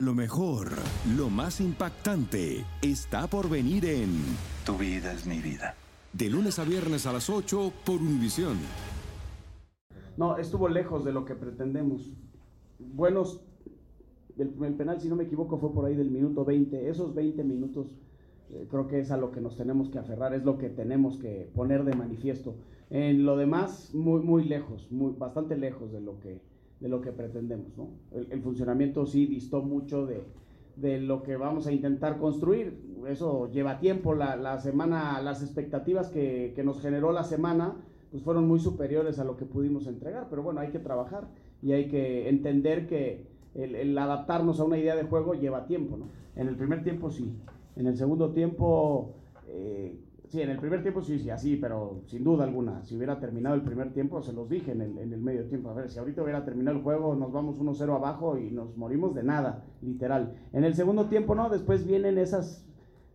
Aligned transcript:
Lo 0.00 0.12
mejor, 0.12 0.70
lo 1.16 1.30
más 1.30 1.60
impactante, 1.60 2.64
está 2.82 3.28
por 3.28 3.48
venir 3.48 3.84
en 3.84 4.10
Tu 4.66 4.76
vida 4.76 5.12
es 5.12 5.24
mi 5.24 5.38
vida. 5.38 5.76
De 6.12 6.28
lunes 6.28 6.58
a 6.58 6.64
viernes 6.64 7.06
a 7.06 7.12
las 7.12 7.30
8 7.30 7.72
por 7.86 8.00
Univisión. 8.00 8.56
No, 10.16 10.36
estuvo 10.36 10.68
lejos 10.68 11.04
de 11.04 11.12
lo 11.12 11.24
que 11.24 11.36
pretendemos. 11.36 12.10
Buenos, 12.80 13.40
el, 14.36 14.52
el 14.64 14.74
penal, 14.74 15.00
si 15.00 15.08
no 15.08 15.14
me 15.14 15.24
equivoco, 15.24 15.58
fue 15.58 15.72
por 15.72 15.84
ahí 15.84 15.94
del 15.94 16.10
minuto 16.10 16.44
20. 16.44 16.90
Esos 16.90 17.14
20 17.14 17.44
minutos 17.44 17.86
eh, 18.50 18.66
creo 18.68 18.88
que 18.88 18.98
es 18.98 19.12
a 19.12 19.16
lo 19.16 19.30
que 19.30 19.40
nos 19.40 19.56
tenemos 19.56 19.90
que 19.90 20.00
aferrar, 20.00 20.34
es 20.34 20.44
lo 20.44 20.58
que 20.58 20.70
tenemos 20.70 21.18
que 21.18 21.48
poner 21.54 21.84
de 21.84 21.94
manifiesto. 21.94 22.56
En 22.90 23.24
lo 23.24 23.36
demás, 23.36 23.94
muy, 23.94 24.22
muy 24.22 24.42
lejos, 24.44 24.90
muy, 24.90 25.12
bastante 25.16 25.56
lejos 25.56 25.92
de 25.92 26.00
lo 26.00 26.18
que, 26.18 26.40
de 26.80 26.88
lo 26.88 27.00
que 27.00 27.12
pretendemos. 27.12 27.76
¿no? 27.76 27.88
El, 28.12 28.28
el 28.30 28.42
funcionamiento 28.42 29.06
sí 29.06 29.26
distó 29.26 29.62
mucho 29.62 30.06
de, 30.06 30.24
de 30.76 31.00
lo 31.00 31.22
que 31.22 31.36
vamos 31.36 31.66
a 31.66 31.72
intentar 31.72 32.18
construir. 32.18 32.78
Eso 33.08 33.50
lleva 33.50 33.78
tiempo. 33.78 34.14
La, 34.14 34.36
la 34.36 34.58
semana, 34.58 35.20
las 35.20 35.42
expectativas 35.42 36.08
que, 36.10 36.52
que, 36.54 36.64
nos 36.64 36.80
generó 36.80 37.12
la 37.12 37.24
semana, 37.24 37.76
pues 38.10 38.22
fueron 38.22 38.48
muy 38.48 38.60
superiores 38.60 39.18
a 39.18 39.24
lo 39.24 39.36
que 39.36 39.44
pudimos 39.44 39.86
entregar. 39.86 40.28
Pero 40.30 40.42
bueno, 40.42 40.60
hay 40.60 40.70
que 40.70 40.78
trabajar 40.78 41.28
y 41.62 41.72
hay 41.72 41.88
que 41.88 42.28
entender 42.28 42.86
que 42.86 43.26
el, 43.54 43.74
el 43.74 43.96
adaptarnos 43.96 44.60
a 44.60 44.64
una 44.64 44.78
idea 44.78 44.96
de 44.96 45.04
juego 45.04 45.34
lleva 45.34 45.66
tiempo. 45.66 45.96
¿no? 45.96 46.06
En 46.36 46.48
el 46.48 46.56
primer 46.56 46.82
tiempo 46.82 47.10
sí. 47.10 47.32
En 47.76 47.86
el 47.86 47.96
segundo 47.96 48.30
tiempo, 48.30 49.14
eh, 49.48 49.98
sí, 50.34 50.42
en 50.42 50.50
el 50.50 50.58
primer 50.58 50.82
tiempo 50.82 51.00
sí, 51.00 51.20
sí, 51.20 51.30
así, 51.30 51.54
pero 51.54 52.02
sin 52.06 52.24
duda 52.24 52.42
alguna, 52.42 52.82
si 52.82 52.96
hubiera 52.96 53.20
terminado 53.20 53.54
el 53.54 53.62
primer 53.62 53.92
tiempo, 53.92 54.20
se 54.20 54.32
los 54.32 54.48
dije 54.48 54.72
en 54.72 54.80
el, 54.80 54.98
en 54.98 55.12
el 55.12 55.20
medio 55.20 55.46
tiempo, 55.46 55.70
a 55.70 55.74
ver, 55.74 55.88
si 55.88 56.00
ahorita 56.00 56.24
hubiera 56.24 56.44
terminado 56.44 56.76
el 56.76 56.82
juego, 56.82 57.14
nos 57.14 57.30
vamos 57.32 57.60
1-0 57.60 57.94
abajo 57.94 58.36
y 58.36 58.50
nos 58.50 58.76
morimos 58.76 59.14
de 59.14 59.22
nada, 59.22 59.62
literal. 59.80 60.34
En 60.52 60.64
el 60.64 60.74
segundo 60.74 61.06
tiempo, 61.06 61.36
no, 61.36 61.48
después 61.50 61.86
vienen 61.86 62.18
esas 62.18 62.66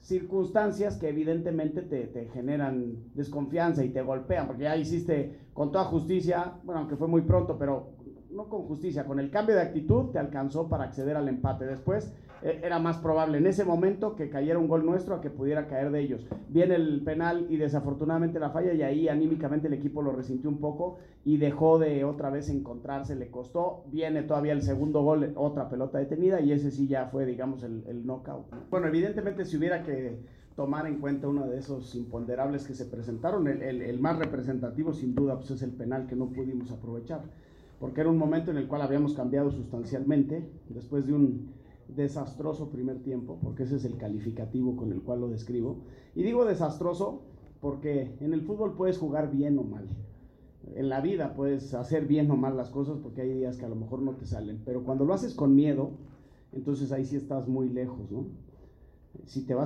circunstancias 0.00 0.98
que 0.98 1.08
evidentemente 1.08 1.80
te, 1.80 2.06
te, 2.06 2.26
generan 2.26 2.96
desconfianza 3.14 3.82
y 3.82 3.88
te 3.88 4.02
golpean, 4.02 4.46
porque 4.46 4.64
ya 4.64 4.76
hiciste 4.76 5.38
con 5.54 5.72
toda 5.72 5.86
justicia, 5.86 6.52
bueno, 6.64 6.82
aunque 6.82 6.96
fue 6.96 7.08
muy 7.08 7.22
pronto, 7.22 7.56
pero 7.58 7.95
no 8.36 8.48
con 8.48 8.62
justicia, 8.62 9.04
con 9.04 9.18
el 9.18 9.30
cambio 9.30 9.56
de 9.56 9.62
actitud 9.62 10.10
te 10.10 10.18
alcanzó 10.18 10.68
para 10.68 10.84
acceder 10.84 11.16
al 11.16 11.28
empate. 11.28 11.64
Después 11.64 12.12
eh, 12.42 12.60
era 12.62 12.78
más 12.78 12.98
probable 12.98 13.38
en 13.38 13.46
ese 13.46 13.64
momento 13.64 14.14
que 14.14 14.28
cayera 14.28 14.58
un 14.58 14.68
gol 14.68 14.84
nuestro 14.84 15.14
a 15.14 15.20
que 15.20 15.30
pudiera 15.30 15.66
caer 15.66 15.90
de 15.90 16.00
ellos. 16.00 16.26
Viene 16.48 16.74
el 16.74 17.00
penal 17.02 17.46
y 17.48 17.56
desafortunadamente 17.56 18.38
la 18.38 18.50
falla 18.50 18.74
y 18.74 18.82
ahí 18.82 19.08
anímicamente 19.08 19.68
el 19.68 19.72
equipo 19.72 20.02
lo 20.02 20.12
resintió 20.12 20.50
un 20.50 20.58
poco 20.58 20.98
y 21.24 21.38
dejó 21.38 21.78
de 21.78 22.04
otra 22.04 22.30
vez 22.30 22.50
encontrarse, 22.50 23.16
le 23.16 23.30
costó. 23.30 23.84
Viene 23.90 24.22
todavía 24.22 24.52
el 24.52 24.62
segundo 24.62 25.02
gol, 25.02 25.32
otra 25.34 25.68
pelota 25.68 25.98
detenida 25.98 26.40
y 26.40 26.52
ese 26.52 26.70
sí 26.70 26.86
ya 26.86 27.06
fue, 27.06 27.24
digamos, 27.24 27.62
el, 27.62 27.84
el 27.88 28.06
knockout. 28.06 28.46
Bueno, 28.70 28.86
evidentemente 28.86 29.46
si 29.46 29.56
hubiera 29.56 29.82
que 29.82 30.18
tomar 30.54 30.86
en 30.86 31.00
cuenta 31.00 31.28
uno 31.28 31.46
de 31.46 31.58
esos 31.58 31.94
imponderables 31.94 32.66
que 32.66 32.74
se 32.74 32.84
presentaron, 32.86 33.46
el, 33.46 33.62
el, 33.62 33.82
el 33.82 34.00
más 34.00 34.18
representativo 34.18 34.92
sin 34.92 35.14
duda 35.14 35.36
pues 35.36 35.50
es 35.50 35.62
el 35.62 35.70
penal 35.70 36.06
que 36.06 36.16
no 36.16 36.26
pudimos 36.26 36.70
aprovechar 36.70 37.22
porque 37.78 38.00
era 38.00 38.10
un 38.10 38.18
momento 38.18 38.50
en 38.50 38.56
el 38.56 38.68
cual 38.68 38.82
habíamos 38.82 39.14
cambiado 39.14 39.50
sustancialmente 39.50 40.48
después 40.68 41.06
de 41.06 41.12
un 41.12 41.52
desastroso 41.88 42.70
primer 42.70 43.02
tiempo, 43.02 43.38
porque 43.42 43.64
ese 43.64 43.76
es 43.76 43.84
el 43.84 43.96
calificativo 43.96 44.76
con 44.76 44.92
el 44.92 45.02
cual 45.02 45.20
lo 45.20 45.28
describo. 45.28 45.78
Y 46.14 46.22
digo 46.22 46.44
desastroso 46.44 47.22
porque 47.60 48.16
en 48.20 48.32
el 48.32 48.42
fútbol 48.42 48.74
puedes 48.74 48.98
jugar 48.98 49.30
bien 49.30 49.58
o 49.58 49.62
mal. 49.62 49.86
En 50.74 50.88
la 50.88 51.00
vida 51.00 51.34
puedes 51.34 51.74
hacer 51.74 52.06
bien 52.06 52.30
o 52.30 52.36
mal 52.36 52.56
las 52.56 52.70
cosas 52.70 52.98
porque 52.98 53.22
hay 53.22 53.32
días 53.32 53.56
que 53.56 53.66
a 53.66 53.68
lo 53.68 53.76
mejor 53.76 54.00
no 54.00 54.12
te 54.12 54.26
salen, 54.26 54.60
pero 54.64 54.82
cuando 54.82 55.04
lo 55.04 55.14
haces 55.14 55.34
con 55.34 55.54
miedo, 55.54 55.90
entonces 56.52 56.90
ahí 56.92 57.04
sí 57.04 57.16
estás 57.16 57.46
muy 57.46 57.68
lejos, 57.68 58.10
¿no? 58.10 58.26
Si 59.26 59.46
te 59.46 59.54
vas 59.54 59.65